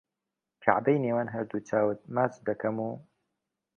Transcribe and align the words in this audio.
کەعبەی 0.63 1.01
نێوان 1.03 1.29
هەردوو 1.35 1.65
چاوت 1.69 1.99
ماچ 2.15 2.33
دەکەم 2.47 2.75
و 2.85 2.89